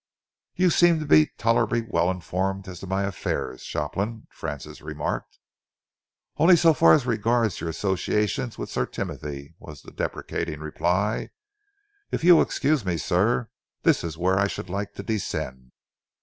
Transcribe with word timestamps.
"You 0.55 0.71
seem 0.71 0.97
to 0.99 1.05
be 1.05 1.27
tolerably 1.37 1.85
well 1.87 2.09
informed 2.09 2.67
as 2.67 2.79
to 2.79 2.87
my 2.87 3.03
affairs, 3.03 3.61
Shopland," 3.61 4.25
Francis 4.31 4.81
remarked. 4.81 5.37
"Only 6.37 6.55
so 6.55 6.73
far 6.73 6.93
as 6.93 7.05
regards 7.05 7.61
your 7.61 7.69
associations 7.69 8.57
with 8.57 8.71
Sir 8.71 8.87
Timothy," 8.87 9.53
was 9.59 9.83
the 9.83 9.91
deprecating 9.91 10.59
reply. 10.59 11.29
"If 12.09 12.23
you 12.23 12.35
will 12.37 12.41
excuse 12.41 12.83
me, 12.83 12.97
sir, 12.97 13.51
this 13.83 14.03
is 14.03 14.17
where 14.17 14.39
I 14.39 14.47
should 14.47 14.71
like 14.71 14.93
to 14.95 15.03
descend." 15.03 15.71